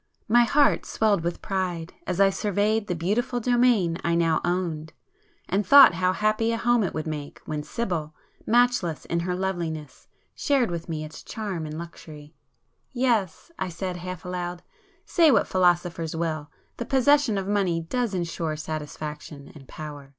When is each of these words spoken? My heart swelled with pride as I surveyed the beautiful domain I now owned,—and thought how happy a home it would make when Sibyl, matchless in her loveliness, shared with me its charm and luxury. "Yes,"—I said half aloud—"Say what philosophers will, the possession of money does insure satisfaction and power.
My 0.27 0.45
heart 0.45 0.83
swelled 0.87 1.21
with 1.21 1.43
pride 1.43 1.93
as 2.07 2.19
I 2.19 2.31
surveyed 2.31 2.87
the 2.87 2.95
beautiful 2.95 3.39
domain 3.39 3.99
I 4.03 4.15
now 4.15 4.41
owned,—and 4.43 5.63
thought 5.63 5.93
how 5.93 6.11
happy 6.13 6.51
a 6.51 6.57
home 6.57 6.81
it 6.81 6.95
would 6.95 7.05
make 7.05 7.39
when 7.45 7.61
Sibyl, 7.61 8.15
matchless 8.43 9.05
in 9.05 9.19
her 9.19 9.35
loveliness, 9.35 10.07
shared 10.33 10.71
with 10.71 10.89
me 10.89 11.03
its 11.05 11.21
charm 11.21 11.67
and 11.67 11.77
luxury. 11.77 12.33
"Yes,"—I 12.93 13.69
said 13.69 13.97
half 13.97 14.25
aloud—"Say 14.25 15.29
what 15.29 15.45
philosophers 15.47 16.15
will, 16.15 16.49
the 16.77 16.85
possession 16.85 17.37
of 17.37 17.47
money 17.47 17.79
does 17.81 18.15
insure 18.15 18.55
satisfaction 18.55 19.51
and 19.53 19.67
power. 19.67 20.09